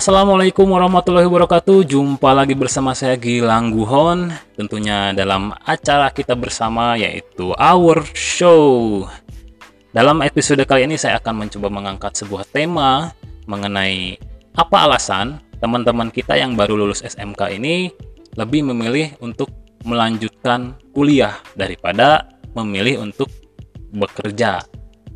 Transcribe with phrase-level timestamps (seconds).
[0.00, 1.84] Assalamualaikum warahmatullahi wabarakatuh.
[1.84, 4.32] Jumpa lagi bersama saya Gilang Guhon.
[4.56, 9.04] Tentunya dalam acara kita bersama yaitu Our Show.
[9.92, 13.12] Dalam episode kali ini saya akan mencoba mengangkat sebuah tema
[13.44, 14.16] Mengenai
[14.56, 17.92] apa alasan teman-teman kita yang baru lulus SMK ini
[18.40, 19.52] Lebih memilih untuk
[19.84, 22.24] melanjutkan kuliah Daripada
[22.56, 23.28] memilih untuk
[23.92, 24.64] bekerja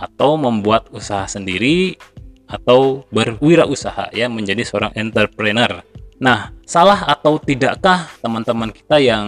[0.00, 2.00] Atau membuat usaha sendiri
[2.50, 5.86] atau berwirausaha ya menjadi seorang entrepreneur.
[6.20, 9.24] Nah, salah atau tidakkah teman-teman kita yang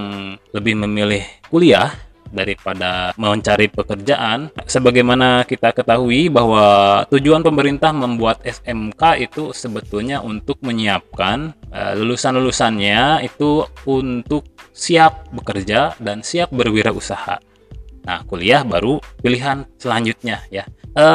[0.52, 1.88] lebih memilih kuliah
[2.28, 4.52] daripada mencari pekerjaan?
[4.68, 13.64] Sebagaimana kita ketahui bahwa tujuan pemerintah membuat SMK itu sebetulnya untuk menyiapkan uh, lulusan-lulusannya itu
[13.88, 17.51] untuk siap bekerja dan siap berwirausaha.
[18.02, 20.66] Nah, kuliah baru pilihan selanjutnya ya.
[20.92, 21.06] E,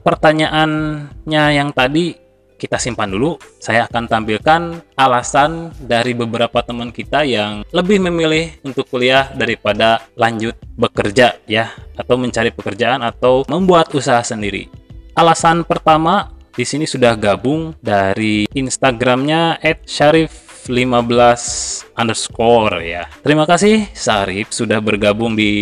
[0.00, 2.16] pertanyaannya yang tadi
[2.62, 3.34] kita simpan dulu.
[3.58, 4.60] Saya akan tampilkan
[4.94, 12.14] alasan dari beberapa teman kita yang lebih memilih untuk kuliah daripada lanjut bekerja ya atau
[12.14, 14.70] mencari pekerjaan atau membuat usaha sendiri.
[15.18, 23.08] Alasan pertama di sini sudah gabung dari Instagramnya @syarif 15 underscore ya.
[23.22, 25.52] Terima kasih Sarip sudah bergabung di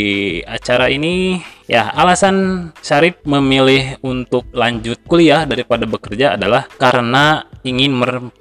[0.45, 1.41] acara ini.
[1.71, 7.95] Ya, alasan Sarip memilih untuk lanjut kuliah daripada bekerja adalah karena ingin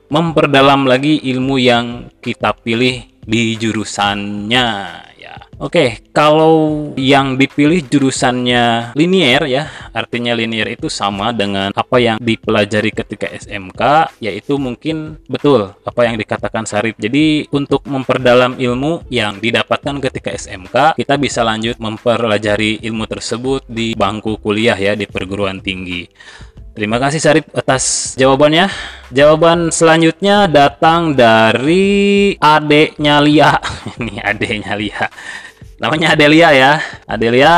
[0.09, 4.65] memperdalam lagi ilmu yang kita pilih di jurusannya
[5.59, 12.95] Oke, kalau yang dipilih jurusannya linier ya, artinya linier itu sama dengan apa yang dipelajari
[12.95, 16.95] ketika SMK, yaitu mungkin betul apa yang dikatakan Sarip.
[16.95, 23.99] Jadi untuk memperdalam ilmu yang didapatkan ketika SMK, kita bisa lanjut mempelajari ilmu tersebut di
[23.99, 26.07] bangku kuliah ya di perguruan tinggi.
[26.71, 28.71] Terima kasih Sarip atas jawabannya.
[29.11, 33.59] Jawaban selanjutnya datang dari adeknya Lia.
[33.99, 35.03] Ini adeknya Lia.
[35.79, 36.83] Namanya Adelia ya.
[37.07, 37.55] Adelia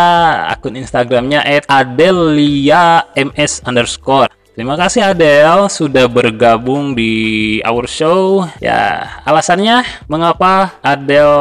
[0.54, 4.30] akun Instagramnya @adelia_ms underscore.
[4.54, 8.46] Terima kasih Adel sudah bergabung di Our Show.
[8.62, 11.34] Ya, alasannya mengapa Adel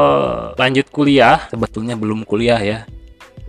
[0.56, 1.44] lanjut kuliah?
[1.52, 2.88] Sebetulnya belum kuliah ya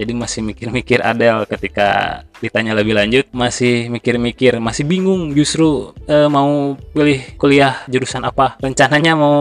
[0.01, 6.73] jadi masih mikir-mikir Adel ketika ditanya lebih lanjut masih mikir-mikir masih bingung justru e, mau
[6.89, 9.37] pilih kuliah jurusan apa rencananya mau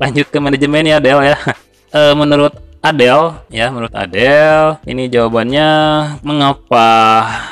[0.00, 1.36] lanjut ke manajemen ya Adel ya
[1.96, 5.68] e, menurut Adel ya menurut Adel ini jawabannya
[6.24, 6.88] mengapa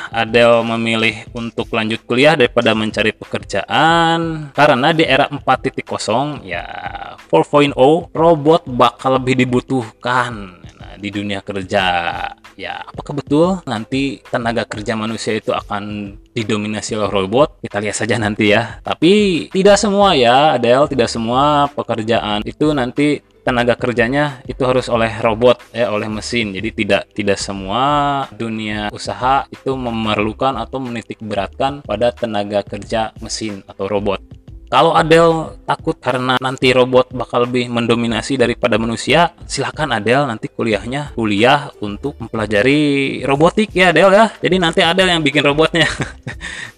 [0.09, 4.49] Adel memilih untuk lanjut kuliah daripada mencari pekerjaan?
[4.57, 6.65] Karena di era 4.0 ya
[7.29, 7.77] 4.0
[8.09, 11.85] robot bakal lebih dibutuhkan nah, di dunia kerja.
[12.57, 17.61] Ya apakah betul nanti tenaga kerja manusia itu akan didominasi oleh robot?
[17.61, 18.81] Kita lihat saja nanti ya.
[18.81, 25.09] Tapi tidak semua ya Adel tidak semua pekerjaan itu nanti tenaga kerjanya itu harus oleh
[25.25, 26.53] robot ya oleh mesin.
[26.53, 27.81] Jadi tidak tidak semua
[28.29, 34.28] dunia usaha itu memerlukan atau menitik beratkan pada tenaga kerja mesin atau robot
[34.69, 41.17] kalau Adel takut karena nanti robot bakal lebih mendominasi daripada manusia, silahkan Adel nanti kuliahnya
[41.17, 44.29] kuliah untuk mempelajari robotik ya Adel ya.
[44.37, 45.89] Jadi nanti Adel yang bikin robotnya.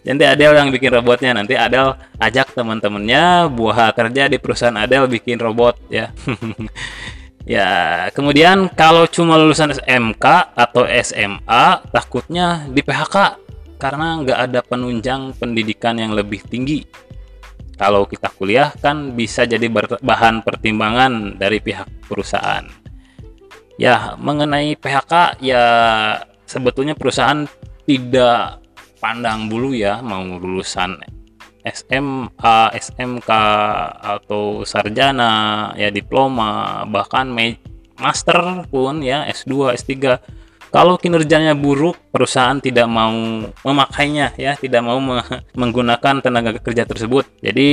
[0.07, 1.35] nanti Adel yang bikin robotnya.
[1.35, 6.15] Nanti Adel ajak teman-temannya buah kerja di perusahaan Adel bikin robot ya.
[7.41, 13.41] Ya, kemudian kalau cuma lulusan SMK atau SMA, takutnya di PHK
[13.81, 16.85] karena nggak ada penunjang pendidikan yang lebih tinggi
[17.81, 19.65] kalau kita kuliah kan bisa jadi
[20.05, 22.61] bahan pertimbangan dari pihak perusahaan.
[23.81, 25.65] Ya, mengenai PHK ya
[26.45, 27.49] sebetulnya perusahaan
[27.89, 28.61] tidak
[29.01, 31.01] pandang bulu ya mau lulusan
[31.65, 33.29] SMA, SMK
[33.97, 37.33] atau sarjana, ya diploma, bahkan
[37.97, 40.21] master pun ya S2, S3
[40.71, 43.11] kalau kinerjanya buruk, perusahaan tidak mau
[43.67, 45.19] memakainya ya, tidak mau me
[45.51, 47.27] menggunakan tenaga kerja tersebut.
[47.43, 47.69] Jadi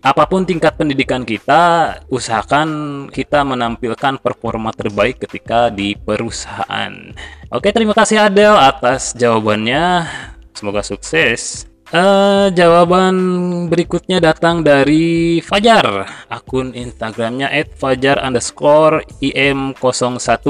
[0.00, 2.68] apa pun tingkat pendidikan kita, usahakan
[3.12, 7.12] kita menampilkan performa terbaik ketika di perusahaan.
[7.52, 10.08] Oke, terima kasih Adel atas jawabannya.
[10.56, 11.73] Semoga sukses.
[11.92, 13.14] Uh, jawaban
[13.68, 16.08] berikutnya datang dari Fajar.
[16.32, 20.48] Akun Instagramnya @fajar underscore im01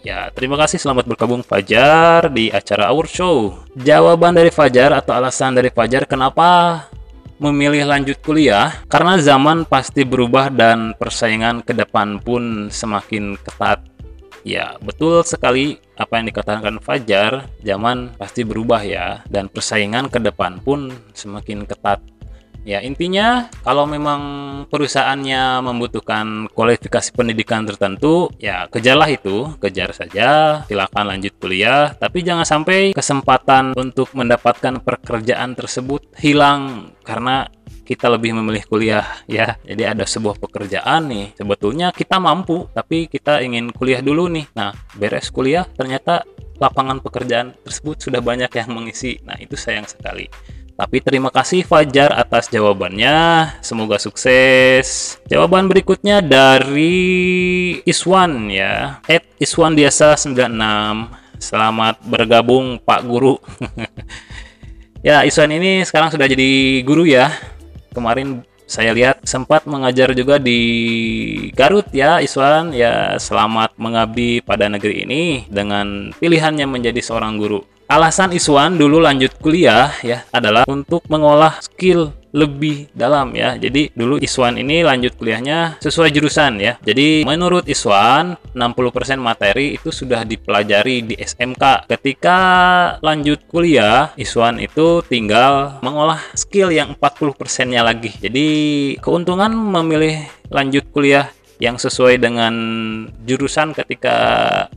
[0.00, 0.80] ya terima kasih.
[0.80, 3.36] Selamat bergabung Fajar di acara Our Show.
[3.76, 6.88] Jawaban dari Fajar atau alasan dari Fajar kenapa
[7.36, 8.80] memilih lanjut kuliah?
[8.88, 13.93] Karena zaman pasti berubah dan persaingan ke depan pun semakin ketat
[14.44, 20.60] Ya, betul sekali apa yang dikatakan Fajar, zaman pasti berubah ya dan persaingan ke depan
[20.60, 22.04] pun semakin ketat.
[22.64, 24.20] Ya, intinya kalau memang
[24.72, 32.48] perusahaannya membutuhkan kualifikasi pendidikan tertentu, ya kejarlah itu, kejar saja, silakan lanjut kuliah, tapi jangan
[32.48, 37.48] sampai kesempatan untuk mendapatkan pekerjaan tersebut hilang karena
[37.84, 39.60] kita lebih memilih kuliah ya.
[39.62, 44.48] Jadi ada sebuah pekerjaan nih, sebetulnya kita mampu, tapi kita ingin kuliah dulu nih.
[44.56, 46.24] Nah, beres kuliah ternyata
[46.58, 49.20] lapangan pekerjaan tersebut sudah banyak yang mengisi.
[49.22, 50.26] Nah, itu sayang sekali.
[50.74, 53.46] Tapi terima kasih Fajar atas jawabannya.
[53.62, 55.22] Semoga sukses.
[55.30, 58.98] Jawaban berikutnya dari Iswan ya.
[59.06, 61.14] At Iswan Diasa 96.
[61.38, 63.38] Selamat bergabung Pak Guru.
[65.06, 67.30] ya, Iswan ini sekarang sudah jadi guru ya.
[67.94, 70.58] Kemarin saya lihat sempat mengajar juga di
[71.54, 72.74] Garut ya Iswan.
[72.74, 77.62] Ya selamat mengabdi pada negeri ini dengan pilihannya menjadi seorang guru.
[77.86, 83.54] Alasan Iswan dulu lanjut kuliah ya adalah untuk mengolah skill lebih dalam ya.
[83.54, 86.74] Jadi dulu Iswan ini lanjut kuliahnya sesuai jurusan ya.
[86.82, 91.86] Jadi menurut Iswan 60% materi itu sudah dipelajari di SMK.
[91.86, 92.38] Ketika
[92.98, 98.10] lanjut kuliah, Iswan itu tinggal mengolah skill yang 40%-nya lagi.
[98.18, 98.48] Jadi
[98.98, 101.30] keuntungan memilih lanjut kuliah
[101.64, 102.54] yang sesuai dengan
[103.24, 104.16] jurusan ketika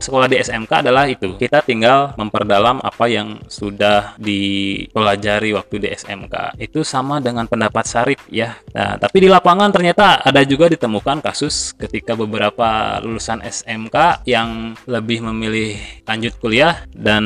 [0.00, 1.36] sekolah di SMK adalah itu.
[1.36, 6.56] Kita tinggal memperdalam apa yang sudah dipelajari waktu di SMK.
[6.56, 8.56] Itu sama dengan pendapat Sarip ya.
[8.72, 15.20] Nah, tapi di lapangan ternyata ada juga ditemukan kasus ketika beberapa lulusan SMK yang lebih
[15.28, 15.76] memilih
[16.08, 17.24] lanjut kuliah dan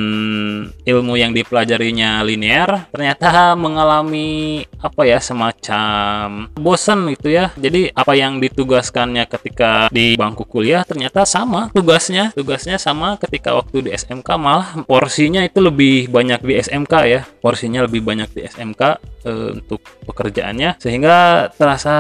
[0.82, 7.54] ilmu yang dipelajarinya linear ternyata mengalami apa ya semacam bosan gitu ya.
[7.54, 12.32] Jadi apa yang ditugaskannya ke ketika di bangku kuliah ternyata sama tugasnya.
[12.32, 17.20] Tugasnya sama ketika waktu di SMK malah porsinya itu lebih banyak di SMK ya.
[17.44, 18.88] Porsinya lebih banyak di SMK e,
[19.28, 20.80] eh, untuk pekerjaannya.
[20.80, 21.96] Sehingga terasa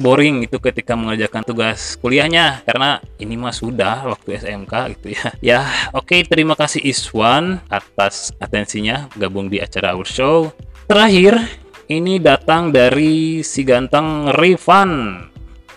[0.00, 2.64] boring itu ketika mengerjakan tugas kuliahnya.
[2.64, 5.24] Karena ini mah sudah waktu SMK gitu ya.
[5.46, 5.62] Ya
[5.94, 10.50] oke okay, terima kasih Iswan atas atensinya gabung di acara Our Show.
[10.88, 11.38] Terakhir
[11.86, 15.22] ini datang dari si ganteng Rifan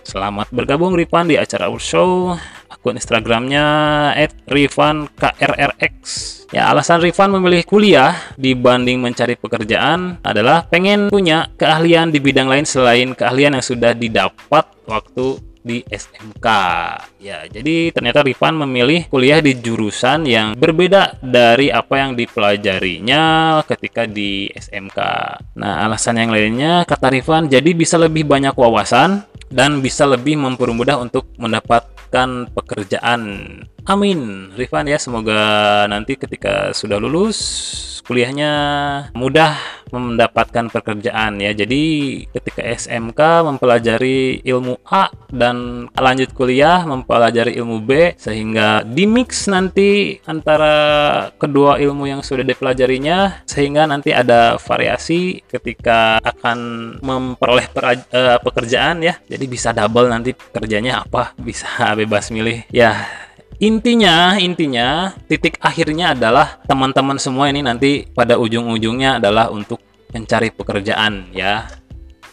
[0.09, 2.33] Selamat bergabung Rifan di acara Our Show.
[2.65, 3.61] Akun Instagramnya
[4.49, 6.01] @rifankrrx.
[6.49, 12.65] Ya, alasan Rifan memilih kuliah dibanding mencari pekerjaan adalah pengen punya keahlian di bidang lain
[12.65, 16.47] selain keahlian yang sudah didapat waktu di SMK.
[17.21, 23.23] Ya, jadi ternyata Rifan memilih kuliah di jurusan yang berbeda dari apa yang dipelajarinya
[23.69, 24.97] ketika di SMK.
[25.53, 31.01] Nah, alasan yang lainnya kata Rifan jadi bisa lebih banyak wawasan dan bisa lebih mempermudah
[31.01, 33.21] untuk mendapatkan pekerjaan.
[33.89, 34.53] Amin.
[34.53, 35.41] Rifan ya, semoga
[35.89, 37.41] nanti ketika sudah lulus
[38.05, 38.53] kuliahnya
[39.13, 39.57] mudah
[39.89, 41.53] mendapatkan pekerjaan ya.
[41.57, 41.81] Jadi
[42.29, 50.21] ketika SMK mempelajari ilmu A dan lanjut kuliah mempelajari ilmu B sehingga di mix nanti
[50.25, 50.73] antara
[51.37, 56.57] kedua ilmu yang sudah dipelajarinya sehingga nanti ada variasi ketika akan
[57.01, 59.17] memperoleh uh, pekerjaan ya.
[59.25, 61.65] Jadi bisa double nanti kerjanya apa, bisa
[61.99, 62.65] bebas milih.
[62.69, 63.05] Ya,
[63.59, 69.83] intinya intinya titik akhirnya adalah teman-teman semua ini nanti pada ujung-ujungnya adalah untuk
[70.15, 71.67] mencari pekerjaan ya.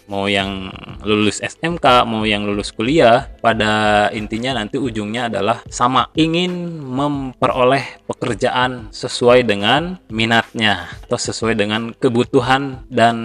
[0.07, 0.71] Mau yang
[1.03, 8.95] lulus SMK mau yang lulus kuliah pada intinya nanti ujungnya adalah sama ingin memperoleh pekerjaan
[8.95, 13.17] sesuai dengan minatnya atau sesuai dengan kebutuhan dan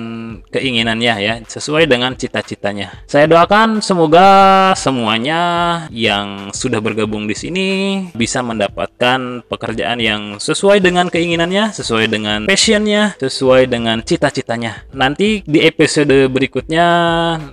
[0.53, 5.41] keinginannya ya sesuai dengan cita-citanya saya doakan semoga semuanya
[5.89, 7.67] yang sudah bergabung di sini
[8.13, 15.59] bisa mendapatkan pekerjaan yang sesuai dengan keinginannya sesuai dengan passionnya sesuai dengan cita-citanya nanti di
[15.65, 16.85] episode berikutnya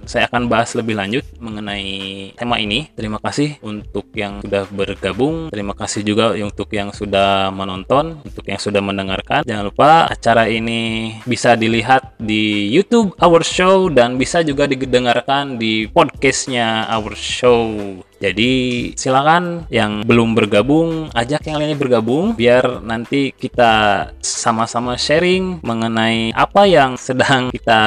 [0.05, 2.91] saya akan bahas lebih lanjut mengenai tema ini.
[2.93, 5.49] Terima kasih untuk yang sudah bergabung.
[5.49, 9.47] Terima kasih juga untuk yang sudah menonton, untuk yang sudah mendengarkan.
[9.47, 15.87] Jangan lupa acara ini bisa dilihat di YouTube Our Show dan bisa juga didengarkan di
[15.87, 18.03] podcastnya Our Show.
[18.19, 18.51] Jadi
[18.99, 26.67] silakan yang belum bergabung, ajak yang lainnya bergabung biar nanti kita sama-sama sharing mengenai apa
[26.67, 27.79] yang sedang kita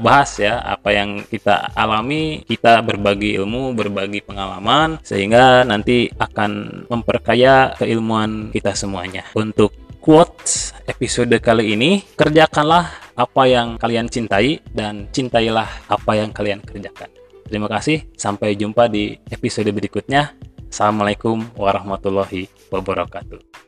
[0.00, 7.76] bahas ya, apa yang kita alami, kita berbagi ilmu, berbagi pengalaman sehingga nanti akan memperkaya
[7.76, 9.28] keilmuan kita semuanya.
[9.36, 16.62] Untuk quotes episode kali ini, kerjakanlah apa yang kalian cintai dan cintailah apa yang kalian
[16.62, 17.10] kerjakan.
[17.46, 20.34] Terima kasih, sampai jumpa di episode berikutnya.
[20.70, 23.65] Assalamualaikum warahmatullahi wabarakatuh.